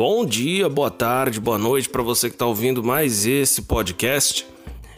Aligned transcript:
Bom 0.00 0.24
dia, 0.24 0.66
boa 0.66 0.90
tarde, 0.90 1.38
boa 1.38 1.58
noite 1.58 1.86
para 1.86 2.02
você 2.02 2.30
que 2.30 2.34
está 2.34 2.46
ouvindo 2.46 2.82
mais 2.82 3.26
esse 3.26 3.60
podcast. 3.60 4.46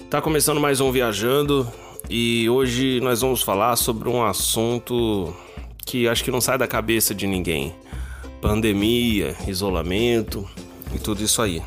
Tá 0.09 0.23
começando 0.23 0.61
mais 0.61 0.80
um 0.80 0.93
Viajando 0.93 1.67
e 2.09 2.48
hoje 2.48 3.00
nós 3.00 3.21
vamos 3.21 3.43
falar 3.43 3.75
sobre 3.75 4.09
um 4.09 4.25
assunto 4.25 5.35
que 5.85 6.07
acho 6.07 6.23
que 6.23 6.30
não 6.30 6.41
sai 6.41 6.57
da 6.57 6.68
cabeça 6.68 7.12
de 7.12 7.27
ninguém: 7.27 7.75
pandemia, 8.41 9.35
isolamento 9.49 10.49
e 10.95 11.00
tudo 11.00 11.21
isso 11.21 11.43
aí 11.43 11.61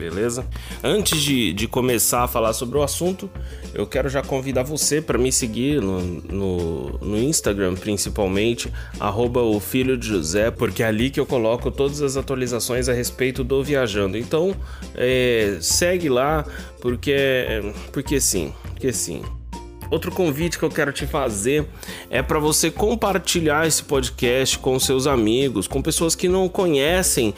beleza? 0.00 0.46
Antes 0.82 1.20
de, 1.20 1.52
de 1.52 1.68
começar 1.68 2.24
a 2.24 2.28
falar 2.28 2.54
sobre 2.54 2.78
o 2.78 2.82
assunto, 2.82 3.30
eu 3.74 3.86
quero 3.86 4.08
já 4.08 4.22
convidar 4.22 4.62
você 4.62 5.00
para 5.00 5.18
me 5.18 5.30
seguir 5.32 5.80
no, 5.80 6.00
no, 6.00 6.98
no, 6.98 7.18
Instagram, 7.18 7.74
principalmente, 7.74 8.72
arroba 8.98 9.42
o 9.42 9.58
Filho 9.60 9.96
de 9.96 10.06
José, 10.06 10.50
porque 10.50 10.82
é 10.82 10.86
ali 10.86 11.10
que 11.10 11.20
eu 11.20 11.26
coloco 11.26 11.70
todas 11.70 12.02
as 12.02 12.16
atualizações 12.16 12.88
a 12.88 12.92
respeito 12.92 13.44
do 13.44 13.62
Viajando. 13.62 14.16
Então, 14.16 14.54
é, 14.94 15.58
segue 15.60 16.08
lá, 16.08 16.44
porque, 16.80 17.14
porque 17.92 18.20
sim, 18.20 18.52
porque 18.72 18.92
sim. 18.92 19.22
Outro 19.90 20.12
convite 20.12 20.56
que 20.56 20.64
eu 20.64 20.70
quero 20.70 20.92
te 20.92 21.04
fazer 21.04 21.66
é 22.08 22.22
para 22.22 22.38
você 22.38 22.70
compartilhar 22.70 23.66
esse 23.66 23.82
podcast 23.82 24.56
com 24.58 24.78
seus 24.78 25.06
amigos, 25.06 25.66
com 25.66 25.82
pessoas 25.82 26.14
que 26.14 26.28
não 26.28 26.48
conhecem, 26.48 27.34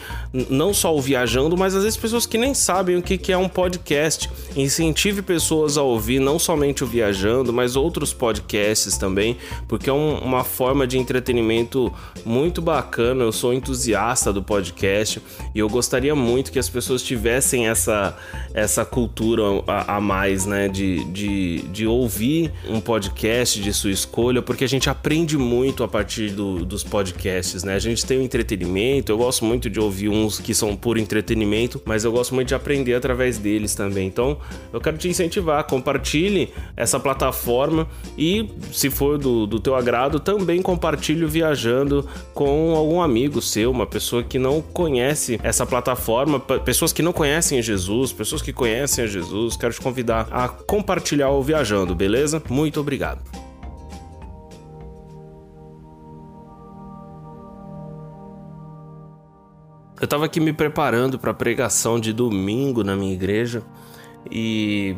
não 0.49 0.71
só 0.71 0.95
o 0.95 1.01
Viajando, 1.01 1.57
mas 1.57 1.75
às 1.75 1.83
vezes 1.83 1.97
pessoas 1.97 2.27
que 2.27 2.37
nem 2.37 2.53
sabem 2.53 2.95
o 2.97 3.01
que 3.01 3.31
é 3.31 3.37
um 3.37 3.49
podcast. 3.49 4.29
Incentive 4.55 5.23
pessoas 5.23 5.77
a 5.77 5.81
ouvir 5.81 6.19
não 6.19 6.37
somente 6.37 6.83
o 6.83 6.87
Viajando, 6.87 7.51
mas 7.51 7.75
outros 7.75 8.13
podcasts 8.13 8.97
também, 8.97 9.35
porque 9.67 9.89
é 9.89 9.93
um, 9.93 10.19
uma 10.19 10.43
forma 10.43 10.85
de 10.85 10.99
entretenimento 10.99 11.91
muito 12.23 12.61
bacana. 12.61 13.23
Eu 13.23 13.31
sou 13.31 13.51
entusiasta 13.51 14.31
do 14.31 14.43
podcast 14.43 15.19
e 15.55 15.59
eu 15.59 15.67
gostaria 15.67 16.13
muito 16.13 16.51
que 16.51 16.59
as 16.59 16.69
pessoas 16.69 17.01
tivessem 17.01 17.67
essa, 17.67 18.15
essa 18.53 18.85
cultura 18.85 19.43
a, 19.65 19.97
a 19.97 20.01
mais, 20.01 20.45
né, 20.45 20.67
de, 20.67 21.03
de, 21.05 21.61
de 21.69 21.87
ouvir 21.87 22.42
um 22.67 22.79
podcast 22.79 23.61
de 23.61 23.73
sua 23.73 23.91
escolha, 23.91 24.41
porque 24.41 24.63
a 24.63 24.67
gente 24.67 24.89
aprende 24.89 25.37
muito 25.37 25.83
a 25.83 25.87
partir 25.87 26.29
do, 26.29 26.65
dos 26.65 26.83
podcasts, 26.83 27.63
né? 27.63 27.75
A 27.75 27.79
gente 27.79 28.05
tem 28.05 28.17
o 28.17 28.21
entretenimento, 28.21 29.11
eu 29.11 29.17
gosto 29.17 29.45
muito 29.45 29.69
de 29.69 29.79
ouvir 29.79 30.09
uns 30.09 30.39
que 30.39 30.53
são 30.53 30.75
por 30.75 30.97
entretenimento, 30.97 31.81
mas 31.85 32.03
eu 32.03 32.11
gosto 32.11 32.33
muito 32.33 32.47
de 32.49 32.55
aprender 32.55 32.93
através 32.93 33.37
deles 33.37 33.75
também. 33.75 34.07
Então, 34.07 34.37
eu 34.71 34.79
quero 34.79 34.97
te 34.97 35.07
incentivar, 35.07 35.63
compartilhe 35.65 36.49
essa 36.75 36.99
plataforma 36.99 37.87
e, 38.17 38.49
se 38.71 38.89
for 38.89 39.17
do, 39.17 39.45
do 39.45 39.59
teu 39.59 39.75
agrado, 39.75 40.19
também 40.19 40.61
compartilhe 40.61 41.25
viajando 41.25 42.07
com 42.33 42.75
algum 42.75 43.01
amigo 43.01 43.41
seu, 43.41 43.71
uma 43.71 43.85
pessoa 43.85 44.23
que 44.23 44.39
não 44.39 44.61
conhece 44.61 45.39
essa 45.43 45.65
plataforma, 45.65 46.39
pessoas 46.39 46.93
que 46.93 47.01
não 47.01 47.13
conhecem 47.13 47.61
Jesus, 47.61 48.11
pessoas 48.11 48.41
que 48.41 48.53
conhecem 48.53 49.03
a 49.03 49.07
Jesus. 49.07 49.57
Quero 49.57 49.73
te 49.73 49.81
convidar 49.81 50.27
a 50.31 50.47
compartilhar 50.47 51.29
o 51.29 51.41
Viajando, 51.41 51.95
beleza? 51.95 52.32
Beleza? 52.33 52.43
Muito 52.49 52.79
obrigado. 52.79 53.21
Eu 59.99 60.05
estava 60.05 60.25
aqui 60.25 60.39
me 60.39 60.51
preparando 60.51 61.17
para 61.17 61.31
a 61.31 61.33
pregação 61.33 61.99
de 61.99 62.11
domingo 62.11 62.83
na 62.83 62.95
minha 62.95 63.13
igreja 63.13 63.63
e 64.29 64.97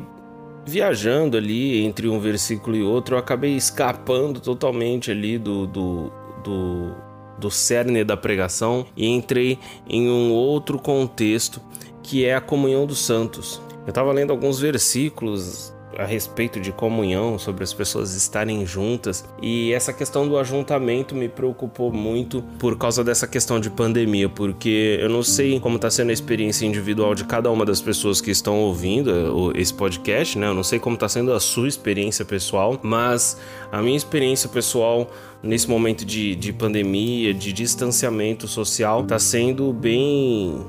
viajando 0.65 1.37
ali 1.37 1.85
entre 1.85 2.09
um 2.09 2.19
versículo 2.19 2.75
e 2.75 2.81
outro, 2.81 3.15
eu 3.15 3.19
acabei 3.19 3.55
escapando 3.55 4.39
totalmente 4.39 5.11
ali 5.11 5.37
do, 5.37 5.67
do, 5.67 6.11
do, 6.43 6.95
do 7.37 7.51
cerne 7.51 8.03
da 8.03 8.17
pregação 8.17 8.83
e 8.97 9.05
entrei 9.05 9.59
em 9.87 10.09
um 10.09 10.31
outro 10.31 10.79
contexto 10.79 11.61
que 12.01 12.25
é 12.25 12.33
a 12.33 12.41
comunhão 12.41 12.87
dos 12.87 13.05
santos. 13.05 13.61
Eu 13.85 13.89
estava 13.89 14.11
lendo 14.11 14.31
alguns 14.31 14.59
versículos 14.59 15.71
a 15.97 16.05
respeito 16.05 16.59
de 16.59 16.71
comunhão, 16.71 17.37
sobre 17.37 17.63
as 17.63 17.73
pessoas 17.73 18.13
estarem 18.15 18.65
juntas. 18.65 19.25
E 19.41 19.71
essa 19.73 19.93
questão 19.93 20.27
do 20.27 20.37
ajuntamento 20.37 21.15
me 21.15 21.27
preocupou 21.27 21.91
muito 21.91 22.43
por 22.59 22.77
causa 22.77 23.03
dessa 23.03 23.27
questão 23.27 23.59
de 23.59 23.69
pandemia, 23.69 24.29
porque 24.29 24.99
eu 25.01 25.09
não 25.09 25.23
sei 25.23 25.59
como 25.59 25.75
está 25.75 25.89
sendo 25.89 26.09
a 26.09 26.13
experiência 26.13 26.65
individual 26.65 27.15
de 27.15 27.23
cada 27.23 27.49
uma 27.51 27.65
das 27.65 27.81
pessoas 27.81 28.21
que 28.21 28.31
estão 28.31 28.59
ouvindo 28.59 29.51
esse 29.55 29.73
podcast, 29.73 30.37
né? 30.37 30.47
Eu 30.47 30.53
não 30.53 30.63
sei 30.63 30.79
como 30.79 30.95
está 30.95 31.07
sendo 31.07 31.33
a 31.33 31.39
sua 31.39 31.67
experiência 31.67 32.25
pessoal, 32.25 32.79
mas 32.81 33.39
a 33.71 33.81
minha 33.81 33.97
experiência 33.97 34.49
pessoal 34.49 35.09
nesse 35.41 35.69
momento 35.69 36.03
de, 36.03 36.35
de 36.35 36.51
pandemia, 36.51 37.33
de 37.33 37.53
distanciamento 37.53 38.47
social, 38.47 39.01
está 39.03 39.19
sendo 39.19 39.71
bem 39.71 40.65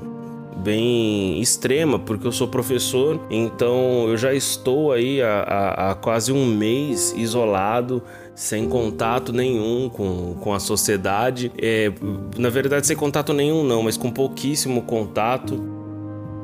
bem 0.57 1.39
extrema, 1.39 1.99
porque 1.99 2.25
eu 2.27 2.31
sou 2.31 2.47
professor, 2.47 3.19
então 3.29 4.07
eu 4.07 4.17
já 4.17 4.33
estou 4.33 4.91
aí 4.91 5.21
há, 5.21 5.91
há, 5.91 5.95
quase 5.95 6.31
um 6.31 6.45
mês 6.45 7.13
isolado, 7.15 8.01
sem 8.35 8.67
contato 8.67 9.31
nenhum 9.31 9.89
com, 9.89 10.35
com 10.41 10.53
a 10.53 10.59
sociedade. 10.59 11.51
É, 11.57 11.91
na 12.37 12.49
verdade, 12.49 12.87
sem 12.87 12.95
contato 12.95 13.33
nenhum, 13.33 13.63
não, 13.63 13.83
mas 13.83 13.97
com 13.97 14.11
pouquíssimo 14.11 14.81
contato 14.83 15.76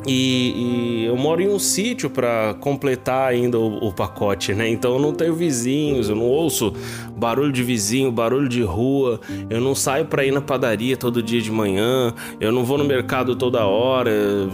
e, 0.07 1.03
e, 1.03 1.05
eu 1.05 1.15
moro 1.15 1.41
em 1.41 1.47
um 1.47 1.59
sítio 1.59 2.09
para 2.09 2.55
completar 2.59 3.29
ainda 3.29 3.59
o, 3.59 3.87
o, 3.87 3.93
pacote, 3.93 4.53
né? 4.53 4.67
Então 4.69 4.93
eu 4.93 4.99
não 4.99 5.13
tenho 5.13 5.33
vizinhos, 5.33 6.09
eu 6.09 6.15
não 6.15 6.25
ouço 6.25 6.73
barulho 7.15 7.51
de 7.51 7.63
vizinho, 7.63 8.11
barulho 8.11 8.49
de 8.49 8.61
rua, 8.61 9.19
eu 9.49 9.61
não 9.61 9.73
saio 9.73 10.05
para 10.05 10.25
ir 10.25 10.31
na 10.31 10.41
padaria 10.41 10.97
todo 10.97 11.23
dia 11.23 11.41
de 11.41 11.51
manhã, 11.51 12.13
eu 12.39 12.51
não 12.51 12.65
vou 12.65 12.77
no 12.77 12.83
mercado 12.83 13.35
toda 13.35 13.65
hora, 13.65 14.11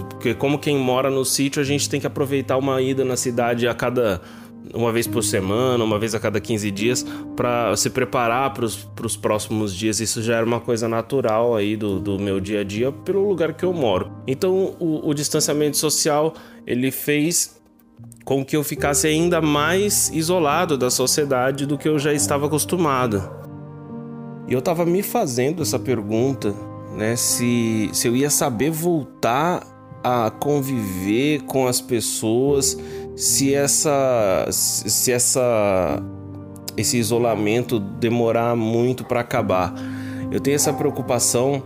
porque 0.10 0.34
como 0.34 0.60
quem 0.60 0.78
mora 0.78 1.10
no 1.10 1.26
sítio, 1.26 1.62
a 1.62 1.66
gente 1.66 1.90
tem 1.90 2.00
que 2.00 2.08
aproveitar 2.08 2.58
uma 2.58 2.82
ida 2.82 3.04
na 3.04 3.18
cidade 3.18 3.68
a 3.68 3.74
cada 3.74 4.22
uma 4.74 4.92
vez 4.92 5.08
por 5.08 5.24
semana, 5.24 5.84
uma 5.84 5.98
vez 5.98 6.14
a 6.14 6.20
cada 6.20 6.40
15 6.40 6.72
dias, 6.72 7.06
para 7.36 7.76
se 7.76 7.90
preparar 7.90 8.54
para 8.54 8.66
os 8.66 9.18
próximos 9.18 9.74
dias. 9.76 10.00
Isso 10.00 10.22
já 10.22 10.36
era 10.36 10.46
uma 10.46 10.60
coisa 10.60 10.88
natural 10.88 11.56
aí 11.56 11.76
do, 11.76 12.00
do 12.00 12.20
meu 12.20 12.40
dia 12.40 12.62
a 12.62 12.64
dia 12.64 12.92
pelo 12.92 13.28
lugar 13.28 13.54
que 13.54 13.64
eu 13.64 13.74
moro. 13.74 14.12
Então 14.28 14.76
o, 14.80 15.10
o 15.10 15.14
distanciamento 15.14 15.78
social 15.78 16.34
ele 16.66 16.92
fez 16.92 17.60
com 18.24 18.46
que 18.46 18.56
eu 18.56 18.64
ficasse 18.64 19.08
ainda 19.08 19.42
mais 19.42 20.10
isolado 20.14 20.78
da 20.78 20.90
sociedade 20.90 21.66
do 21.66 21.78
que 21.78 21.90
eu 21.90 21.98
já 21.98 22.14
estava 22.14 22.46
acostumado. 22.46 23.30
E 24.48 24.54
eu 24.54 24.60
estava 24.60 24.86
me 24.86 25.02
fazendo 25.02 25.62
essa 25.62 25.80
pergunta, 25.80 26.54
né, 26.96 27.16
se, 27.16 27.90
se 27.94 28.08
eu 28.08 28.16
ia 28.16 28.30
saber 28.30 28.72
voltar 28.72 29.64
a 30.04 30.30
conviver 30.30 31.42
com 31.44 31.68
as 31.68 31.82
pessoas 31.82 32.78
se 33.20 33.54
essa 33.54 34.48
se 34.50 35.12
essa 35.12 36.02
esse 36.78 36.98
isolamento 36.98 37.78
demorar 37.78 38.56
muito 38.56 39.04
para 39.04 39.20
acabar. 39.20 39.74
Eu 40.32 40.40
tenho 40.40 40.56
essa 40.56 40.72
preocupação 40.72 41.62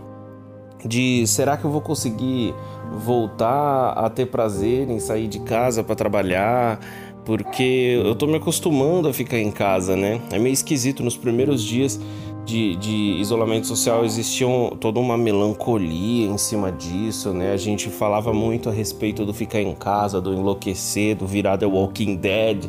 de 0.84 1.24
será 1.28 1.56
que 1.56 1.64
eu 1.64 1.70
vou 1.70 1.80
conseguir 1.80 2.52
voltar 2.92 3.90
a 3.90 4.10
ter 4.10 4.26
prazer 4.26 4.90
em 4.90 4.98
sair 4.98 5.28
de 5.28 5.38
casa 5.40 5.84
para 5.84 5.94
trabalhar? 5.94 6.80
Porque 7.24 8.02
eu 8.04 8.16
tô 8.16 8.26
me 8.26 8.36
acostumando 8.36 9.06
a 9.06 9.12
ficar 9.12 9.38
em 9.38 9.52
casa, 9.52 9.96
né? 9.96 10.20
É 10.32 10.38
meio 10.40 10.52
esquisito 10.52 11.04
nos 11.04 11.16
primeiros 11.16 11.62
dias 11.62 12.00
de, 12.44 12.76
de 12.76 12.94
isolamento 13.20 13.66
social 13.66 14.04
existia 14.04 14.46
toda 14.78 15.00
uma 15.00 15.16
melancolia 15.16 16.26
em 16.26 16.36
cima 16.36 16.70
disso, 16.70 17.32
né? 17.32 17.52
A 17.52 17.56
gente 17.56 17.88
falava 17.88 18.32
muito 18.32 18.68
a 18.68 18.72
respeito 18.72 19.24
do 19.24 19.32
ficar 19.32 19.60
em 19.60 19.74
casa, 19.74 20.20
do 20.20 20.32
enlouquecer, 20.34 21.16
do 21.16 21.26
virar 21.26 21.56
The 21.56 21.66
Walking 21.66 22.16
Dead, 22.16 22.66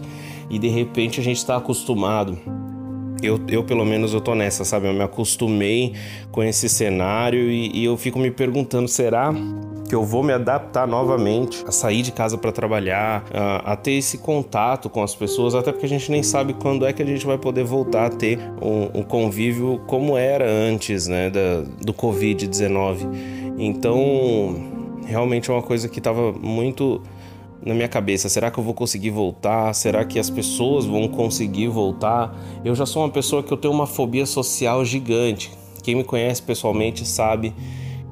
e 0.49 0.57
de 0.57 0.69
repente 0.69 1.19
a 1.19 1.23
gente 1.23 1.37
está 1.37 1.57
acostumado. 1.57 2.37
Eu, 3.21 3.39
eu, 3.47 3.63
pelo 3.63 3.85
menos, 3.85 4.13
eu 4.13 4.21
tô 4.21 4.35
nessa, 4.35 4.65
sabe? 4.65 4.87
Eu 4.87 4.93
me 4.93 5.03
acostumei 5.03 5.93
com 6.31 6.43
esse 6.43 6.67
cenário 6.67 7.49
e, 7.49 7.71
e 7.73 7.85
eu 7.85 7.97
fico 7.97 8.19
me 8.19 8.29
perguntando: 8.29 8.87
será 8.87 9.33
que 9.87 9.93
eu 9.93 10.03
vou 10.03 10.23
me 10.23 10.33
adaptar 10.33 10.87
novamente 10.87 11.63
a 11.67 11.71
sair 11.71 12.01
de 12.01 12.11
casa 12.11 12.37
para 12.37 12.51
trabalhar, 12.51 13.23
a, 13.33 13.73
a, 13.73 13.75
ter 13.75 13.93
esse 13.93 14.17
contato 14.17 14.89
com 14.89 15.03
as 15.03 15.13
pessoas, 15.13 15.53
até 15.53 15.71
porque 15.71 15.85
a 15.85 15.89
gente 15.89 16.11
nem 16.11 16.23
sabe 16.23 16.53
quando 16.53 16.85
é 16.85 16.91
que 16.91 17.01
a 17.03 17.05
gente 17.05 17.25
vai 17.25 17.37
poder 17.37 17.63
voltar 17.63 18.07
a 18.07 18.09
ter 18.09 18.39
um, 18.61 18.99
um 18.99 19.03
convívio 19.03 19.79
como 19.85 20.17
era 20.17 20.49
antes, 20.49 21.07
né, 21.07 21.29
da, 21.29 21.61
do 21.81 21.93
Covid-19. 21.93 23.53
Então, 23.57 24.55
realmente 25.05 25.49
é 25.49 25.53
uma 25.53 25.61
coisa 25.61 25.87
que 25.87 25.99
estava 25.99 26.33
muito 26.33 27.01
na 27.65 27.73
minha 27.73 27.87
cabeça: 27.87 28.29
será 28.29 28.51
que 28.51 28.57
eu 28.57 28.63
vou 28.63 28.73
conseguir 28.73 29.09
voltar? 29.09 29.73
Será 29.73 30.05
que 30.05 30.19
as 30.19 30.29
pessoas 30.29 30.85
vão 30.85 31.07
conseguir 31.07 31.67
voltar? 31.67 32.33
Eu 32.63 32.75
já 32.75 32.85
sou 32.85 33.01
uma 33.01 33.09
pessoa 33.09 33.41
que 33.41 33.51
eu 33.51 33.57
tenho 33.57 33.73
uma 33.73 33.87
fobia 33.87 34.25
social 34.25 34.85
gigante. 34.85 35.51
Quem 35.83 35.95
me 35.95 36.03
conhece 36.03 36.41
pessoalmente 36.41 37.05
sabe 37.05 37.53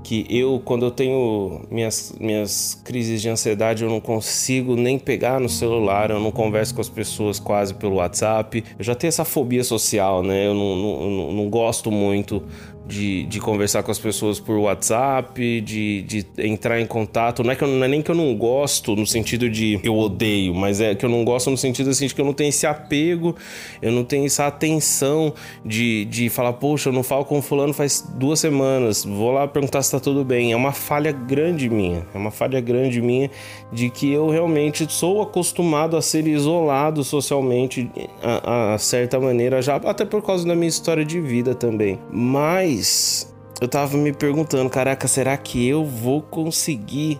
que 0.04 0.28
eu, 0.30 0.62
quando 0.64 0.86
eu 0.86 0.92
tenho 0.92 1.62
minhas, 1.72 2.14
minhas 2.20 2.80
crises 2.84 3.22
de 3.22 3.30
ansiedade, 3.30 3.84
eu 3.84 3.90
não 3.90 4.02
consigo 4.02 4.76
nem 4.76 5.00
pegar 5.00 5.40
no 5.40 5.48
celular, 5.48 6.12
eu 6.12 6.20
não 6.20 6.30
converso 6.30 6.76
com 6.76 6.82
as 6.82 6.90
pessoas 6.90 7.40
quase 7.40 7.74
pelo 7.74 7.96
WhatsApp. 7.96 8.64
Eu 8.78 8.84
já 8.84 8.94
tenho 8.94 9.10
essa 9.10 9.24
fobia 9.24 9.64
social, 9.64 10.22
né? 10.22 10.46
Eu 10.46 10.54
não, 10.54 10.76
não, 10.76 11.32
não 11.32 11.50
gosto 11.50 11.90
muito 11.90 12.44
de, 12.86 13.26
de 13.26 13.40
conversar 13.40 13.82
com 13.84 13.92
as 13.92 14.00
pessoas 14.00 14.40
por 14.40 14.58
WhatsApp, 14.58 15.62
de, 15.62 16.02
de 16.02 16.26
entrar 16.38 16.80
em 16.80 16.86
contato. 16.86 17.44
Não 17.44 17.52
é, 17.52 17.56
que 17.56 17.64
eu, 17.64 17.68
não 17.68 17.84
é 17.84 17.88
nem 17.88 18.02
que 18.02 18.12
eu 18.12 18.16
não 18.16 18.36
gosto 18.36 18.96
no 18.96 19.08
sentido 19.08 19.50
de 19.50 19.80
eu 19.84 19.98
odeio, 19.98 20.54
mas 20.54 20.82
é 20.82 20.94
que 20.94 21.06
eu 21.06 21.10
não 21.10 21.24
gosto 21.24 21.50
no 21.50 21.58
sentido 21.58 21.90
assim 21.90 22.08
de 22.08 22.16
que 22.16 22.20
eu 22.20 22.26
não 22.26 22.34
tenho 22.34 22.50
esse 22.50 22.68
apego, 22.68 23.36
eu 23.82 23.92
não 23.92 24.04
tenho 24.04 24.26
essa 24.26 24.48
atenção 24.48 25.34
de, 25.66 26.06
de 26.06 26.30
falar, 26.30 26.54
poxa, 26.54 26.90
eu 26.90 26.94
não 26.94 27.04
falo 27.04 27.26
com 27.26 27.42
fulano 27.42 27.74
faz 27.74 28.06
duas 28.16 28.40
semanas, 28.40 29.06
vou 29.06 29.32
lá 29.32 29.48
perguntar 29.48 29.82
se 29.82 29.92
tá 29.92 30.00
tudo 30.00 30.24
bem. 30.26 30.52
É 30.52 30.56
uma 30.56 30.72
falha 30.72 31.12
grande 31.12 31.70
minha, 31.70 32.06
é 32.14 32.18
uma 32.18 32.32
falha 32.32 32.60
grande 32.60 33.02
minha 33.02 33.30
de 33.72 33.90
que 33.90 34.12
eu 34.12 34.30
realmente 34.30 34.92
sou 34.92 35.22
acostumado 35.22 35.96
a 35.96 36.02
ser 36.02 36.28
isolado 36.28 37.04
socialmente 37.04 37.90
a, 38.22 38.74
a 38.74 38.78
certa 38.78 39.20
maneira, 39.20 39.62
já 39.62 39.76
até 39.76 40.06
por 40.06 40.22
causa 40.22 40.46
da 40.46 40.56
minha 40.56 40.68
história 40.68 41.06
de 41.06 41.22
vida 41.22 41.56
também. 41.56 42.00
Mas 42.12 42.73
mas 42.74 43.32
eu 43.62 43.68
tava 43.68 43.96
me 43.98 44.12
perguntando, 44.12 44.70
caraca, 44.70 45.08
será 45.08 45.38
que 45.38 45.68
eu 45.68 45.86
vou 45.86 46.22
conseguir 46.22 47.20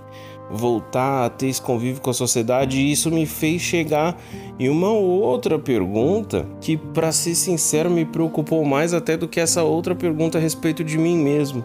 voltar 0.52 1.26
a 1.26 1.30
ter 1.30 1.48
esse 1.48 1.62
convívio 1.62 2.02
com 2.02 2.10
a 2.10 2.14
sociedade? 2.14 2.80
E 2.80 2.92
isso 2.92 3.12
me 3.12 3.26
fez 3.26 3.62
chegar 3.62 4.20
em 4.60 4.68
uma 4.68 4.92
outra 4.92 5.60
pergunta 5.60 6.48
que, 6.60 6.76
para 6.76 7.12
ser 7.12 7.36
sincero, 7.36 7.90
me 7.90 8.04
preocupou 8.04 8.66
mais 8.66 8.94
até 8.94 9.16
do 9.16 9.28
que 9.28 9.40
essa 9.40 9.64
outra 9.64 9.96
pergunta 9.96 10.38
a 10.38 10.42
respeito 10.42 10.84
de 10.84 10.98
mim 10.98 11.18
mesmo, 11.18 11.64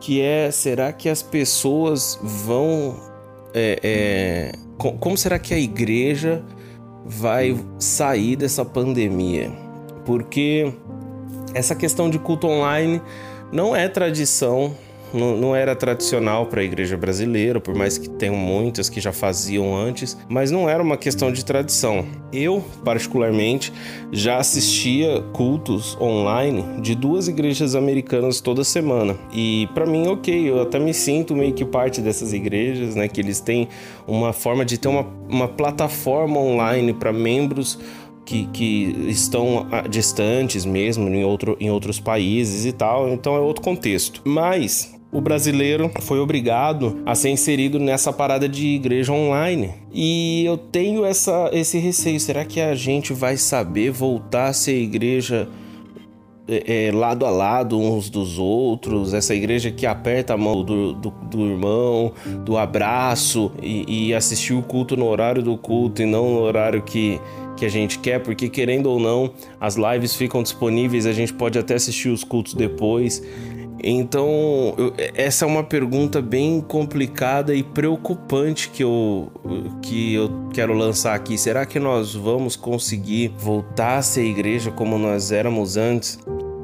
que 0.00 0.20
é: 0.20 0.50
será 0.50 0.92
que 0.92 1.08
as 1.08 1.22
pessoas 1.22 2.18
vão 2.22 2.96
é, 3.54 3.78
é, 3.82 4.52
como 4.76 5.16
será 5.16 5.38
que 5.38 5.54
a 5.54 5.58
igreja 5.58 6.44
vai 7.06 7.56
sair 7.78 8.36
dessa 8.36 8.64
pandemia? 8.64 9.50
Porque 10.04 10.72
essa 11.54 11.74
questão 11.74 12.08
de 12.08 12.18
culto 12.18 12.46
online 12.46 13.00
não 13.52 13.76
é 13.76 13.88
tradição, 13.88 14.74
não, 15.12 15.36
não 15.36 15.56
era 15.56 15.76
tradicional 15.76 16.46
para 16.46 16.60
a 16.60 16.64
igreja 16.64 16.96
brasileira, 16.96 17.60
por 17.60 17.74
mais 17.74 17.98
que 17.98 18.08
tenham 18.08 18.34
muitas 18.34 18.88
que 18.88 19.00
já 19.00 19.12
faziam 19.12 19.76
antes, 19.76 20.16
mas 20.28 20.50
não 20.50 20.68
era 20.68 20.82
uma 20.82 20.96
questão 20.96 21.30
de 21.30 21.44
tradição. 21.44 22.06
Eu, 22.32 22.64
particularmente, 22.82 23.72
já 24.10 24.38
assistia 24.38 25.20
cultos 25.32 25.96
online 26.00 26.80
de 26.80 26.94
duas 26.94 27.28
igrejas 27.28 27.74
americanas 27.74 28.40
toda 28.40 28.64
semana. 28.64 29.16
E 29.32 29.68
para 29.74 29.84
mim, 29.84 30.06
ok, 30.08 30.48
eu 30.48 30.62
até 30.62 30.78
me 30.78 30.94
sinto 30.94 31.36
meio 31.36 31.52
que 31.52 31.64
parte 31.64 32.00
dessas 32.00 32.32
igrejas, 32.32 32.94
né? 32.94 33.06
Que 33.06 33.20
eles 33.20 33.40
têm 33.40 33.68
uma 34.06 34.32
forma 34.32 34.64
de 34.64 34.78
ter 34.78 34.88
uma, 34.88 35.06
uma 35.28 35.48
plataforma 35.48 36.40
online 36.40 36.94
para 36.94 37.12
membros 37.12 37.78
que, 38.24 38.46
que 38.46 38.94
estão 39.08 39.66
ah, 39.70 39.82
distantes 39.82 40.64
mesmo 40.64 41.08
em, 41.08 41.24
outro, 41.24 41.56
em 41.60 41.70
outros 41.70 41.98
países 42.00 42.64
e 42.64 42.72
tal, 42.72 43.08
então 43.08 43.34
é 43.34 43.40
outro 43.40 43.62
contexto. 43.62 44.22
Mas 44.24 44.94
o 45.12 45.20
brasileiro 45.20 45.90
foi 46.00 46.18
obrigado 46.18 47.02
a 47.04 47.14
ser 47.14 47.28
inserido 47.28 47.78
nessa 47.78 48.10
parada 48.12 48.48
de 48.48 48.66
igreja 48.68 49.12
online. 49.12 49.74
E 49.92 50.42
eu 50.46 50.56
tenho 50.56 51.04
essa, 51.04 51.50
esse 51.52 51.78
receio: 51.78 52.18
será 52.18 52.46
que 52.46 52.60
a 52.60 52.74
gente 52.74 53.12
vai 53.12 53.36
saber 53.36 53.90
voltar 53.90 54.46
a 54.46 54.52
ser 54.54 54.76
igreja? 54.76 55.48
É, 56.48 56.88
é, 56.88 56.92
lado 56.92 57.24
a 57.24 57.30
lado 57.30 57.78
uns 57.78 58.10
dos 58.10 58.36
outros, 58.36 59.14
essa 59.14 59.32
igreja 59.32 59.70
que 59.70 59.86
aperta 59.86 60.34
a 60.34 60.36
mão 60.36 60.64
do, 60.64 60.92
do, 60.92 61.10
do 61.30 61.46
irmão, 61.46 62.12
do 62.44 62.58
abraço 62.58 63.52
e, 63.62 64.08
e 64.08 64.14
assistir 64.14 64.52
o 64.52 64.60
culto 64.60 64.96
no 64.96 65.06
horário 65.06 65.40
do 65.40 65.56
culto 65.56 66.02
e 66.02 66.06
não 66.06 66.34
no 66.34 66.40
horário 66.40 66.82
que, 66.82 67.20
que 67.56 67.64
a 67.64 67.68
gente 67.68 67.98
quer, 67.98 68.20
porque 68.20 68.48
querendo 68.48 68.86
ou 68.86 68.98
não, 68.98 69.32
as 69.60 69.76
lives 69.76 70.14
ficam 70.14 70.42
disponíveis, 70.42 71.06
a 71.06 71.12
gente 71.12 71.32
pode 71.32 71.58
até 71.58 71.74
assistir 71.74 72.08
os 72.08 72.24
cultos 72.24 72.54
depois. 72.54 73.22
Então, 73.84 74.74
eu, 74.78 74.94
essa 75.14 75.44
é 75.44 75.48
uma 75.48 75.64
pergunta 75.64 76.22
bem 76.22 76.60
complicada 76.60 77.52
e 77.52 77.64
preocupante 77.64 78.70
que 78.70 78.84
eu, 78.84 79.28
que 79.82 80.14
eu 80.14 80.30
quero 80.54 80.72
lançar 80.72 81.14
aqui. 81.14 81.36
Será 81.36 81.66
que 81.66 81.80
nós 81.80 82.14
vamos 82.14 82.54
conseguir 82.54 83.32
voltar 83.36 83.98
a 83.98 84.02
ser 84.02 84.24
igreja 84.24 84.70
como 84.70 84.96
nós 84.98 85.32
éramos 85.32 85.76
antes? 85.76 86.20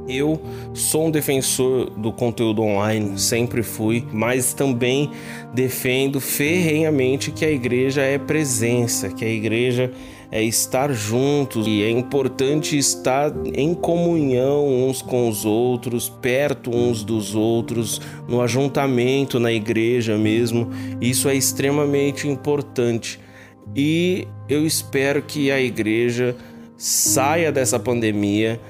Eu 0.09 0.41
sou 0.73 1.09
um 1.09 1.11
defensor 1.11 1.91
do 1.91 2.11
conteúdo 2.11 2.63
online, 2.63 3.19
sempre 3.19 3.63
fui, 3.63 4.07
mas 4.11 4.55
também 4.55 5.11
defendo 5.53 6.19
ferrenhamente 6.19 7.31
que 7.31 7.45
a 7.45 7.51
igreja 7.51 8.01
é 8.01 8.17
presença, 8.17 9.11
que 9.11 9.25
a 9.25 9.29
igreja 9.29 9.93
é 9.93 10.18
estar 10.33 10.93
juntos 10.93 11.67
e 11.67 11.83
é 11.83 11.91
importante 11.91 12.77
estar 12.77 13.33
em 13.55 13.75
comunhão 13.75 14.67
uns 14.69 15.01
com 15.01 15.29
os 15.29 15.45
outros, 15.45 16.09
perto 16.09 16.71
uns 16.71 17.03
dos 17.03 17.35
outros, 17.35 18.01
no 18.29 18.43
ajuntamento 18.43 19.41
na 19.41 19.53
igreja 19.53 20.19
mesmo. 20.19 20.69
Isso 21.01 21.29
é 21.29 21.35
extremamente 21.35 22.29
importante 22.29 23.19
e 23.75 24.27
eu 24.49 24.67
espero 24.67 25.23
que 25.23 25.51
a 25.51 25.61
igreja 25.61 26.37
saia 26.77 27.51
dessa 27.51 27.79
pandemia 27.79 28.61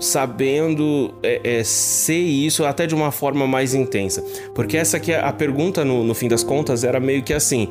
sabendo 0.00 1.14
é, 1.22 1.58
é, 1.58 1.64
ser 1.64 2.18
isso 2.18 2.64
até 2.64 2.86
de 2.86 2.94
uma 2.94 3.10
forma 3.10 3.46
mais 3.46 3.74
intensa. 3.74 4.24
Porque 4.54 4.76
essa 4.76 4.96
aqui, 4.96 5.14
a 5.14 5.32
pergunta 5.32 5.84
no, 5.84 6.04
no 6.04 6.14
fim 6.14 6.28
das 6.28 6.42
contas 6.42 6.84
era 6.84 7.00
meio 7.00 7.22
que 7.22 7.32
assim: 7.32 7.68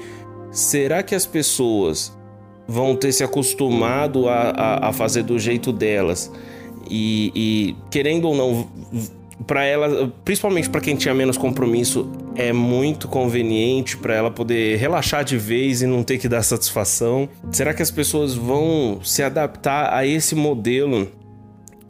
será 0.52 1.04
que 1.04 1.14
as 1.16 1.26
pessoas 1.26 2.16
vão 2.68 2.96
ter 2.96 3.12
se 3.12 3.24
acostumado 3.24 4.28
a, 4.28 4.50
a, 4.52 4.90
a 4.90 4.94
fazer 4.94 5.24
do 5.24 5.38
jeito 5.38 5.72
delas. 5.72 6.32
E, 6.90 7.32
e 7.36 7.76
querendo 7.90 8.28
ou 8.28 8.36
não, 8.36 8.68
para 9.46 9.64
ela, 9.64 10.12
principalmente 10.24 10.70
para 10.70 10.82
quem 10.82 10.96
tinha 10.96 11.14
menos 11.14 11.38
compromisso, 11.38 12.10
é 12.36 12.52
muito 12.54 13.08
conveniente 13.08 13.98
para 13.98 14.16
ela 14.16 14.32
poder 14.32 14.78
relaxar 14.78 15.24
de 15.24 15.38
vez 15.38 15.82
e 15.82 15.88
não 15.88 16.04
ter 16.04 16.18
que 16.18 16.28
dar 16.28 16.44
satisfação. 16.44 17.30
Será 17.52 17.74
que 17.74 17.82
as 17.82 17.92
pessoas 17.92 18.34
vão 18.34 19.00
se 19.04 19.22
adaptar 19.22 19.94
a 19.94 20.06
esse 20.06 20.36
modelo 20.36 21.12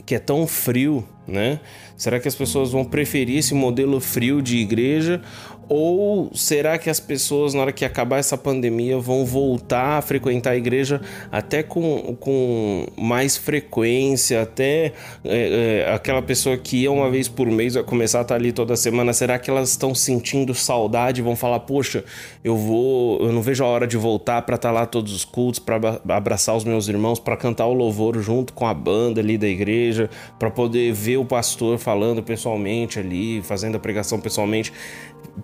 que 0.05 0.15
é 0.15 0.19
tão 0.19 0.45
frio, 0.45 1.03
né? 1.27 1.59
Será 1.95 2.19
que 2.19 2.27
as 2.27 2.35
pessoas 2.35 2.71
vão 2.71 2.83
preferir 2.83 3.37
esse 3.37 3.53
modelo 3.53 3.99
frio 3.99 4.41
de 4.41 4.57
igreja 4.57 5.21
ou 5.69 6.31
será 6.33 6.77
que 6.77 6.89
as 6.89 6.99
pessoas, 6.99 7.53
na 7.53 7.61
hora 7.61 7.71
que 7.71 7.85
acabar 7.85 8.17
essa 8.17 8.37
pandemia, 8.37 8.97
vão 8.97 9.25
voltar 9.25 9.97
a 9.97 10.01
frequentar 10.01 10.51
a 10.51 10.57
igreja 10.57 11.01
até 11.31 11.63
com, 11.63 12.15
com 12.19 12.85
mais 12.97 13.37
frequência? 13.37 14.41
Até 14.41 14.93
é, 15.23 15.85
é, 15.85 15.93
aquela 15.93 16.21
pessoa 16.21 16.57
que 16.57 16.77
ia 16.77 16.91
uma 16.91 17.09
vez 17.09 17.27
por 17.27 17.47
mês 17.47 17.75
vai 17.75 17.83
começar 17.83 18.19
a 18.19 18.21
estar 18.23 18.35
ali 18.35 18.51
toda 18.51 18.75
semana. 18.75 19.13
Será 19.13 19.39
que 19.39 19.49
elas 19.49 19.69
estão 19.69 19.95
sentindo 19.95 20.53
saudade? 20.53 21.21
Vão 21.21 21.35
falar, 21.35 21.61
poxa, 21.61 22.03
eu 22.43 22.57
vou, 22.57 23.21
eu 23.21 23.31
não 23.31 23.41
vejo 23.41 23.63
a 23.63 23.67
hora 23.67 23.87
de 23.87 23.97
voltar 23.97 24.41
para 24.41 24.55
estar 24.55 24.71
lá 24.71 24.85
todos 24.85 25.13
os 25.13 25.25
cultos, 25.25 25.59
para 25.59 25.99
abraçar 26.09 26.55
os 26.55 26.63
meus 26.63 26.87
irmãos, 26.87 27.19
para 27.19 27.37
cantar 27.37 27.67
o 27.67 27.73
louvor 27.73 28.19
junto 28.19 28.53
com 28.53 28.67
a 28.67 28.73
banda 28.73 29.21
ali 29.21 29.37
da 29.37 29.47
igreja, 29.47 30.09
para 30.37 30.51
poder 30.51 30.91
ver 30.93 31.17
o 31.17 31.25
pastor 31.25 31.77
falando 31.77 32.21
pessoalmente 32.21 32.99
ali, 32.99 33.41
fazendo 33.41 33.75
a 33.75 33.79
pregação 33.79 34.19
pessoalmente 34.19 34.71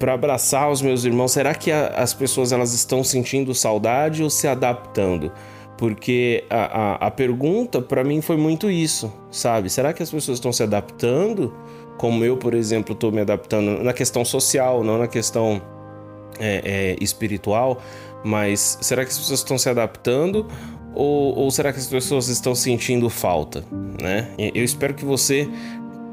para 0.10 0.16
abraçar 0.16 0.72
os 0.72 0.82
meus 0.82 1.04
irmãos, 1.04 1.32
será 1.32 1.54
que 1.54 1.72
a, 1.72 1.90
as 1.90 2.16
pessoas 2.16 2.52
elas 2.52 2.74
estão 2.74 3.04
sentindo 3.04 3.54
saudade 3.54 4.24
ou 4.24 4.30
se 4.30 4.48
adaptando? 4.48 5.32
Porque 5.78 6.44
a, 6.50 6.56
a, 6.56 7.08
a 7.08 7.12
pergunta 7.12 7.80
para 7.80 8.04
mim 8.04 8.20
foi 8.20 8.36
muito 8.36 8.72
isso, 8.72 9.14
sabe? 9.30 9.70
Será 9.70 9.94
que 9.94 10.02
as 10.02 10.10
pessoas 10.10 10.38
estão 10.38 10.52
se 10.52 10.64
adaptando? 10.64 11.54
Como 12.00 12.26
eu, 12.26 12.38
por 12.38 12.56
exemplo, 12.56 12.94
estou 12.94 13.12
me 13.12 13.22
adaptando 13.22 13.84
na 13.84 13.94
questão 13.94 14.26
social, 14.26 14.84
não 14.84 14.98
na 14.98 15.08
questão 15.08 15.62
é, 16.40 16.62
é, 16.66 16.96
espiritual, 17.00 17.80
mas 18.24 18.80
será 18.82 19.06
que 19.06 19.12
as 19.12 19.18
pessoas 19.18 19.40
estão 19.40 19.60
se 19.60 19.70
adaptando 19.70 20.48
ou, 20.96 21.38
ou, 21.38 21.52
será 21.52 21.72
que 21.72 21.78
as 21.78 21.88
pessoas 21.88 22.30
estão 22.30 22.56
sentindo 22.56 23.10
falta? 23.10 23.64
Né? 24.02 24.32
Eu 24.38 24.64
espero 24.64 24.96
que 24.96 25.06
você 25.06 25.48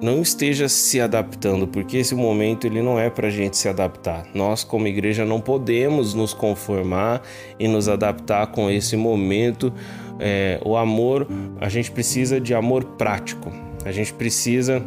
não 0.00 0.20
esteja 0.20 0.68
se 0.68 1.00
adaptando, 1.00 1.66
porque 1.66 1.96
esse 1.96 2.14
momento 2.14 2.66
ele 2.66 2.82
não 2.82 2.98
é 2.98 3.08
para 3.08 3.28
a 3.28 3.30
gente 3.30 3.56
se 3.56 3.68
adaptar. 3.68 4.26
Nós, 4.34 4.62
como 4.62 4.86
igreja, 4.86 5.24
não 5.24 5.40
podemos 5.40 6.14
nos 6.14 6.34
conformar 6.34 7.22
e 7.58 7.66
nos 7.66 7.88
adaptar 7.88 8.48
com 8.48 8.70
esse 8.70 8.96
momento. 8.96 9.72
É, 10.18 10.60
o 10.64 10.76
amor, 10.76 11.26
a 11.60 11.68
gente 11.68 11.90
precisa 11.90 12.40
de 12.40 12.54
amor 12.54 12.84
prático. 12.84 13.50
A 13.84 13.92
gente 13.92 14.12
precisa 14.12 14.82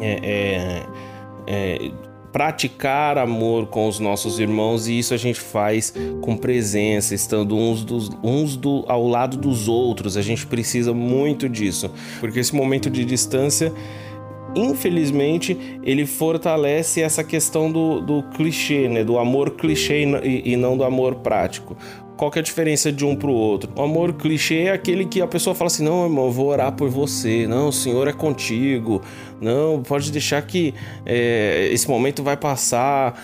é, 0.00 0.18
é, 0.22 0.82
é, 1.46 1.90
praticar 2.32 3.18
amor 3.18 3.66
com 3.66 3.86
os 3.86 3.98
nossos 3.98 4.40
irmãos 4.40 4.88
e 4.88 4.98
isso 4.98 5.12
a 5.12 5.16
gente 5.16 5.38
faz 5.38 5.92
com 6.22 6.36
presença, 6.36 7.14
estando 7.14 7.56
uns, 7.56 7.84
dos, 7.84 8.10
uns 8.22 8.56
do, 8.56 8.84
ao 8.88 9.06
lado 9.06 9.36
dos 9.36 9.68
outros. 9.68 10.16
A 10.16 10.22
gente 10.22 10.46
precisa 10.46 10.94
muito 10.94 11.48
disso, 11.48 11.90
porque 12.20 12.40
esse 12.40 12.54
momento 12.54 12.88
de 12.88 13.04
distância 13.04 13.72
infelizmente, 14.54 15.56
ele 15.82 16.06
fortalece 16.06 17.00
essa 17.00 17.24
questão 17.24 17.70
do, 17.70 18.00
do 18.00 18.22
clichê, 18.34 18.88
né? 18.88 19.04
do 19.04 19.18
amor 19.18 19.50
clichê 19.50 20.04
e, 20.22 20.52
e 20.52 20.56
não 20.56 20.76
do 20.76 20.84
amor 20.84 21.16
prático. 21.16 21.76
Qual 22.16 22.30
que 22.30 22.38
é 22.38 22.40
a 22.40 22.44
diferença 22.44 22.92
de 22.92 23.04
um 23.04 23.16
pro 23.16 23.32
outro? 23.32 23.72
O 23.74 23.82
amor 23.82 24.12
clichê 24.12 24.64
é 24.66 24.70
aquele 24.70 25.04
que 25.06 25.20
a 25.20 25.26
pessoa 25.26 25.56
fala 25.56 25.66
assim: 25.66 25.82
não, 25.82 26.04
irmão, 26.04 26.26
eu 26.26 26.30
vou 26.30 26.46
orar 26.46 26.70
por 26.70 26.88
você. 26.88 27.48
Não, 27.48 27.68
o 27.68 27.72
Senhor 27.72 28.06
é 28.06 28.12
contigo. 28.12 29.02
Não, 29.40 29.82
pode 29.82 30.12
deixar 30.12 30.40
que 30.42 30.72
é, 31.04 31.68
esse 31.72 31.88
momento 31.88 32.22
vai 32.22 32.36
passar. 32.36 33.20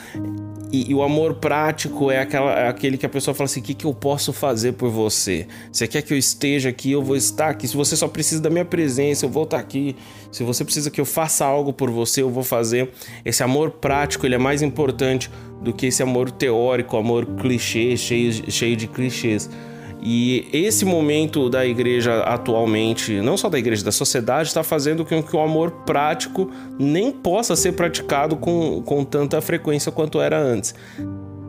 E, 0.71 0.91
e, 0.91 0.95
o 0.95 1.03
amor 1.03 1.35
prático 1.35 2.11
é, 2.11 2.21
aquela, 2.21 2.53
é 2.53 2.69
aquele 2.69 2.99
que 2.99 3.07
a 3.07 3.09
pessoa 3.09 3.35
fala 3.35 3.47
assim: 3.47 3.61
o 3.61 3.63
que, 3.63 3.75
que 3.75 3.85
eu 3.87 3.95
posso 3.95 4.33
fazer 4.33 4.73
por 4.73 4.91
você? 4.91 5.47
Você 5.73 5.89
quer 5.89 6.03
que 6.03 6.13
eu 6.13 6.19
esteja 6.19 6.69
aqui? 6.69 6.93
Eu 6.93 7.03
vou 7.03 7.17
estar 7.17 7.49
aqui. 7.49 7.67
Se 7.67 7.77
você 7.77 7.97
só 7.97 8.07
precisa 8.07 8.43
da 8.43 8.51
minha 8.51 8.65
presença, 8.65 9.25
eu 9.25 9.31
vou 9.31 9.45
estar 9.45 9.59
aqui. 9.59 9.97
Se 10.31 10.45
você 10.45 10.65
precisa 10.65 10.91
que 10.91 11.01
eu 11.01 11.07
faça 11.07 11.45
algo 11.45 11.73
por 11.73 11.91
você, 11.91 12.21
eu 12.21 12.31
vou 12.31 12.45
fazer. 12.45 12.91
Esse 13.25 13.43
amor 13.43 13.71
prático 13.71 14.27
ele 14.27 14.35
é 14.35 14.39
mais 14.39 14.61
importante 14.61 15.31
do 15.63 15.73
que 15.73 15.87
esse 15.87 16.03
amor 16.03 16.31
teórico, 16.31 16.97
amor 16.97 17.25
clichê, 17.25 17.97
cheio, 17.97 18.51
cheio 18.51 18.77
de 18.77 18.87
clichês. 18.87 19.49
E 20.01 20.47
esse 20.53 20.85
momento 20.85 21.51
da 21.51 21.67
igreja 21.67 22.23
atualmente, 22.23 23.21
não 23.21 23.37
só 23.37 23.49
da 23.49 23.59
igreja, 23.59 23.85
da 23.85 23.91
sociedade, 23.91 24.49
está 24.49 24.63
fazendo 24.63 25.05
com 25.05 25.23
que 25.23 25.35
o 25.35 25.41
amor 25.41 25.71
prático 25.85 26.51
nem 26.79 27.11
possa 27.11 27.57
ser 27.57 27.73
praticado 27.73 28.37
com, 28.37 28.81
com 28.83 29.05
tanta 29.05 29.41
frequência 29.41 29.91
quanto 29.91 30.21
era 30.21 30.39
antes. 30.39 30.75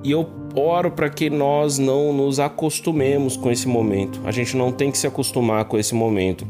E 0.03 0.11
eu 0.11 0.27
oro 0.55 0.91
para 0.91 1.09
que 1.09 1.29
nós 1.29 1.77
não 1.77 2.11
nos 2.11 2.39
acostumemos 2.39 3.37
com 3.37 3.51
esse 3.51 3.67
momento. 3.67 4.19
A 4.25 4.31
gente 4.31 4.57
não 4.57 4.71
tem 4.71 4.91
que 4.91 4.97
se 4.97 5.05
acostumar 5.05 5.65
com 5.65 5.77
esse 5.77 5.93
momento. 5.93 6.47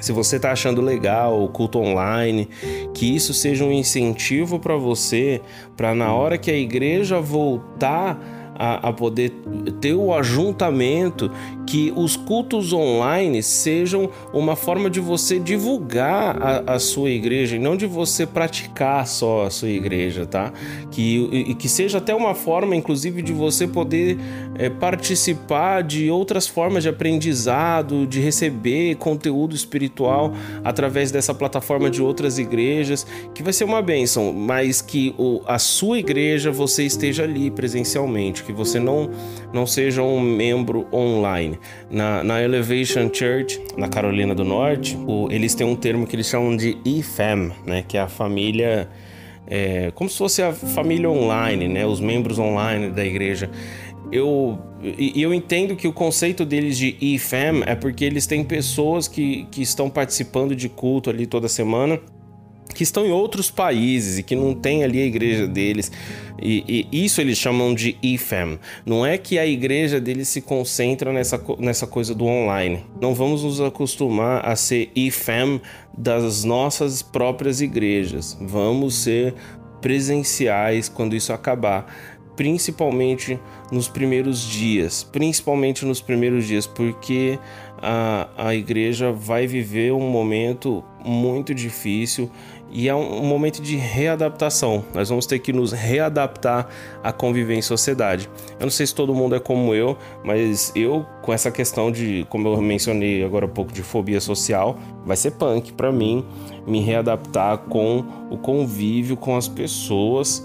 Se 0.00 0.10
você 0.10 0.36
está 0.36 0.50
achando 0.50 0.80
legal 0.80 1.42
o 1.42 1.48
culto 1.48 1.78
online, 1.78 2.48
que 2.92 3.14
isso 3.14 3.32
seja 3.32 3.64
um 3.64 3.70
incentivo 3.70 4.58
para 4.58 4.76
você, 4.76 5.40
para 5.76 5.94
na 5.94 6.12
hora 6.12 6.36
que 6.36 6.50
a 6.50 6.56
igreja 6.56 7.20
voltar 7.20 8.18
a, 8.54 8.88
a 8.88 8.92
poder 8.92 9.32
ter 9.80 9.94
o 9.94 10.14
ajuntamento, 10.14 11.30
que 11.66 11.92
os 11.96 12.16
cultos 12.16 12.72
online 12.72 13.42
sejam 13.42 14.10
uma 14.32 14.56
forma 14.56 14.90
de 14.90 15.00
você 15.00 15.38
divulgar 15.38 16.36
a, 16.40 16.74
a, 16.74 16.78
sua 16.78 17.10
igreja 17.10 17.56
e 17.56 17.58
não 17.58 17.76
de 17.76 17.86
você 17.86 18.26
praticar 18.26 19.06
só 19.06 19.46
a 19.46 19.50
sua 19.50 19.70
igreja, 19.70 20.26
tá? 20.26 20.52
Que, 20.90 21.28
e, 21.32 21.54
que 21.54 21.68
seja 21.68 21.98
até 21.98 22.14
uma 22.14 22.34
forma, 22.34 22.74
inclusive, 22.74 23.22
de 23.22 23.32
você 23.32 23.66
poder 23.66 24.18
é, 24.58 24.68
participar 24.68 25.82
de 25.82 26.10
outras 26.10 26.46
formas 26.46 26.82
de 26.82 26.88
aprendizado, 26.88 28.06
de 28.06 28.20
receber 28.20 28.96
conteúdo 28.96 29.54
espiritual 29.54 30.32
através 30.64 31.10
dessa 31.10 31.34
plataforma 31.34 31.90
de 31.90 32.02
outras 32.02 32.38
igrejas, 32.38 33.06
que 33.34 33.42
vai 33.42 33.52
ser 33.52 33.64
uma 33.64 33.82
bênção, 33.82 34.32
mas 34.32 34.80
que 34.80 35.14
o, 35.18 35.40
a 35.46 35.58
sua 35.58 35.98
igreja 35.98 36.50
você 36.50 36.84
esteja 36.84 37.22
ali 37.24 37.50
presencialmente 37.50 38.42
que 38.42 38.52
você 38.52 38.78
não, 38.78 39.10
não 39.52 39.66
seja 39.66 40.02
um 40.02 40.20
membro 40.20 40.86
online. 40.92 41.51
Na, 41.90 42.22
na 42.22 42.42
Elevation 42.42 43.10
Church, 43.12 43.60
na 43.76 43.88
Carolina 43.88 44.34
do 44.34 44.44
Norte, 44.44 44.96
o, 45.06 45.28
eles 45.30 45.54
têm 45.54 45.66
um 45.66 45.76
termo 45.76 46.06
que 46.06 46.16
eles 46.16 46.26
chamam 46.26 46.56
de 46.56 46.76
IFAM, 46.84 47.52
né, 47.66 47.84
que 47.86 47.96
é 47.96 48.00
a 48.00 48.08
família. 48.08 48.88
É, 49.46 49.90
como 49.94 50.08
se 50.08 50.16
fosse 50.16 50.42
a 50.42 50.52
família 50.52 51.10
online, 51.10 51.68
né, 51.68 51.84
os 51.84 52.00
membros 52.00 52.38
online 52.38 52.90
da 52.90 53.04
igreja. 53.04 53.50
Eu, 54.10 54.58
eu 55.16 55.32
entendo 55.32 55.74
que 55.74 55.88
o 55.88 55.92
conceito 55.92 56.44
deles 56.44 56.76
de 56.76 56.96
IFAM 57.00 57.62
é 57.64 57.74
porque 57.74 58.04
eles 58.04 58.26
têm 58.26 58.44
pessoas 58.44 59.08
que, 59.08 59.46
que 59.50 59.62
estão 59.62 59.88
participando 59.88 60.54
de 60.54 60.68
culto 60.68 61.08
ali 61.08 61.26
toda 61.26 61.48
semana 61.48 61.98
que 62.82 62.84
estão 62.84 63.06
em 63.06 63.12
outros 63.12 63.48
países 63.48 64.18
e 64.18 64.24
que 64.24 64.34
não 64.34 64.54
tem 64.54 64.82
ali 64.82 65.00
a 65.00 65.06
igreja 65.06 65.46
deles. 65.46 65.92
E, 66.40 66.88
e, 66.92 67.04
isso 67.04 67.20
eles 67.20 67.38
chamam 67.38 67.72
de 67.72 67.96
IFAM. 68.02 68.58
Não 68.84 69.06
é 69.06 69.16
que 69.16 69.38
a 69.38 69.46
igreja 69.46 70.00
deles 70.00 70.26
se 70.26 70.40
concentra 70.40 71.12
nessa, 71.12 71.40
nessa 71.60 71.86
coisa 71.86 72.12
do 72.12 72.26
online. 72.26 72.84
Não 73.00 73.14
vamos 73.14 73.44
nos 73.44 73.60
acostumar 73.60 74.44
a 74.44 74.56
ser 74.56 74.90
IFAM 74.96 75.60
das 75.96 76.42
nossas 76.42 77.02
próprias 77.02 77.60
igrejas. 77.60 78.36
Vamos 78.40 78.96
ser 78.96 79.32
presenciais 79.80 80.88
quando 80.88 81.14
isso 81.14 81.32
acabar 81.32 81.86
principalmente 82.34 83.38
nos 83.70 83.88
primeiros 83.88 84.40
dias, 84.40 85.04
principalmente 85.04 85.84
nos 85.84 86.00
primeiros 86.00 86.46
dias, 86.46 86.66
porque 86.66 87.38
a, 87.82 88.28
a 88.36 88.54
igreja 88.54 89.12
vai 89.12 89.46
viver 89.46 89.92
um 89.92 90.08
momento 90.08 90.84
muito 91.04 91.52
difícil 91.52 92.30
e 92.72 92.88
é 92.88 92.94
um, 92.94 93.24
momento 93.24 93.60
de 93.60 93.76
readaptação. 93.76 94.82
Nós 94.94 95.10
vamos 95.10 95.26
ter 95.26 95.38
que 95.38 95.52
nos 95.52 95.72
readaptar 95.72 96.68
a 97.04 97.12
conviver 97.12 97.54
em 97.54 97.60
sociedade. 97.60 98.30
Eu 98.58 98.64
não 98.64 98.70
sei 98.70 98.86
se 98.86 98.94
todo 98.94 99.14
mundo 99.14 99.34
é 99.34 99.40
como 99.40 99.74
eu, 99.74 99.96
mas 100.24 100.72
eu, 100.74 101.04
com 101.20 101.32
essa 101.34 101.50
questão 101.50 101.92
de, 101.92 102.26
como 102.30 102.48
eu 102.48 102.62
mencionei 102.62 103.22
agora 103.22 103.44
há 103.44 103.48
pouco, 103.48 103.72
de 103.72 103.82
fobia 103.82 104.20
social, 104.20 104.78
vai 105.04 105.16
ser 105.16 105.32
punk 105.32 105.74
para 105.74 105.92
mim 105.92 106.24
me 106.66 106.80
readaptar 106.80 107.58
com 107.58 108.04
o 108.30 108.38
convívio 108.38 109.18
com 109.18 109.36
as 109.36 109.46
pessoas. 109.46 110.44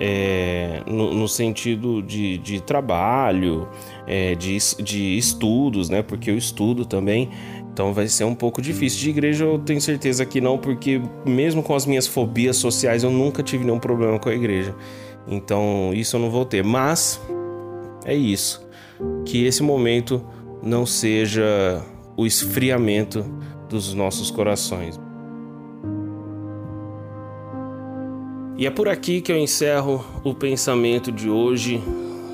É, 0.00 0.80
no, 0.86 1.12
no, 1.12 1.26
sentido 1.26 2.00
de, 2.00 2.38
de 2.38 2.60
trabalho, 2.60 3.68
é, 4.06 4.36
de, 4.36 4.56
de 4.80 5.18
estudos, 5.18 5.90
né? 5.90 6.02
Porque 6.02 6.30
eu 6.30 6.36
estudo 6.36 6.84
também. 6.84 7.30
Então 7.78 7.94
vai 7.94 8.08
ser 8.08 8.24
um 8.24 8.34
pouco 8.34 8.60
difícil. 8.60 8.98
De 8.98 9.10
igreja 9.10 9.44
eu 9.44 9.56
tenho 9.56 9.80
certeza 9.80 10.26
que 10.26 10.40
não, 10.40 10.58
porque 10.58 11.00
mesmo 11.24 11.62
com 11.62 11.76
as 11.76 11.86
minhas 11.86 12.08
fobias 12.08 12.56
sociais 12.56 13.04
eu 13.04 13.10
nunca 13.12 13.40
tive 13.40 13.64
nenhum 13.64 13.78
problema 13.78 14.18
com 14.18 14.28
a 14.28 14.34
igreja. 14.34 14.74
Então 15.28 15.92
isso 15.94 16.16
eu 16.16 16.20
não 16.20 16.28
vou 16.28 16.44
ter. 16.44 16.64
Mas 16.64 17.20
é 18.04 18.16
isso. 18.16 18.66
Que 19.24 19.46
esse 19.46 19.62
momento 19.62 20.20
não 20.60 20.84
seja 20.84 21.80
o 22.16 22.26
esfriamento 22.26 23.24
dos 23.68 23.94
nossos 23.94 24.28
corações. 24.28 24.98
E 28.56 28.66
é 28.66 28.70
por 28.70 28.88
aqui 28.88 29.20
que 29.20 29.30
eu 29.30 29.38
encerro 29.38 30.04
o 30.24 30.34
pensamento 30.34 31.12
de 31.12 31.30
hoje 31.30 31.80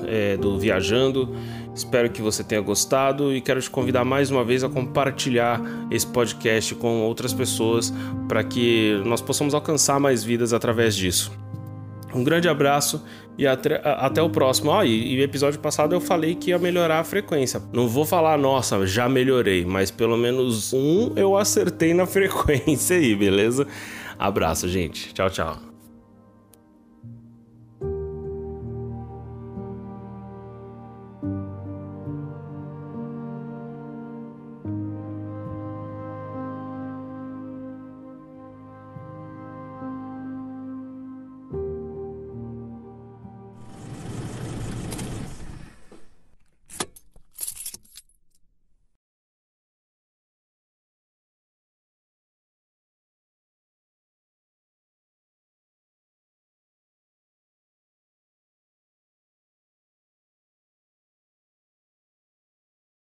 é, 0.07 0.37
do 0.37 0.57
Viajando. 0.57 1.29
Espero 1.75 2.09
que 2.09 2.21
você 2.21 2.41
tenha 2.41 2.61
gostado 2.61 3.35
e 3.35 3.41
quero 3.41 3.61
te 3.61 3.69
convidar 3.69 4.05
mais 4.05 4.31
uma 4.31 4.45
vez 4.45 4.63
a 4.63 4.69
compartilhar 4.69 5.61
esse 5.91 6.07
podcast 6.07 6.73
com 6.75 7.01
outras 7.01 7.33
pessoas 7.33 7.93
para 8.29 8.43
que 8.45 9.01
nós 9.05 9.21
possamos 9.21 9.53
alcançar 9.53 9.99
mais 9.99 10.23
vidas 10.23 10.53
através 10.53 10.95
disso. 10.95 11.31
Um 12.13 12.23
grande 12.23 12.47
abraço 12.47 13.03
e 13.37 13.45
até, 13.45 13.81
até 13.83 14.21
o 14.21 14.29
próximo. 14.29 14.71
Ah, 14.71 14.85
e, 14.85 15.15
e 15.15 15.21
episódio 15.21 15.59
passado 15.59 15.93
eu 15.93 15.99
falei 15.99 16.33
que 16.33 16.51
ia 16.51 16.57
melhorar 16.57 16.99
a 17.01 17.03
frequência. 17.03 17.61
Não 17.73 17.89
vou 17.89 18.05
falar, 18.05 18.37
nossa, 18.37 18.87
já 18.87 19.09
melhorei, 19.09 19.65
mas 19.65 19.91
pelo 19.91 20.15
menos 20.15 20.71
um 20.71 21.11
eu 21.17 21.35
acertei 21.35 21.93
na 21.93 22.05
frequência 22.07 22.95
aí, 22.95 23.13
beleza? 23.13 23.67
Abraço, 24.17 24.69
gente. 24.69 25.13
Tchau, 25.13 25.29
tchau. 25.29 25.74